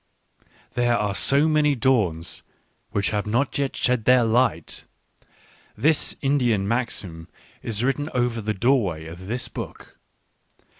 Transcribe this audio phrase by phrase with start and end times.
[0.73, 2.41] "There are so many dawns
[2.89, 4.85] which have not yet shed their light"—
[5.85, 7.27] this Indian maxim
[7.61, 9.99] is written over the doorway of this book.